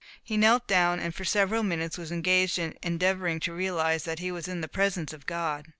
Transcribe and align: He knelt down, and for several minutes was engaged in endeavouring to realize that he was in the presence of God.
He 0.23 0.35
knelt 0.35 0.65
down, 0.65 0.99
and 0.99 1.13
for 1.13 1.23
several 1.23 1.61
minutes 1.61 1.95
was 1.95 2.11
engaged 2.11 2.57
in 2.57 2.73
endeavouring 2.81 3.39
to 3.41 3.53
realize 3.53 4.03
that 4.05 4.17
he 4.17 4.31
was 4.31 4.47
in 4.47 4.61
the 4.61 4.67
presence 4.67 5.13
of 5.13 5.27
God. 5.27 5.67